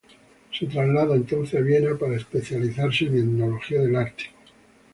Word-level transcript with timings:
Se 0.51 0.65
traslada 0.65 1.13
entonces 1.15 1.59
a 1.59 1.63
Viena 1.63 1.95
para 1.95 2.15
especializarse 2.15 3.05
en 3.05 3.17
etnología 3.19 3.81
del 3.83 3.97
Ártico. 3.97 4.33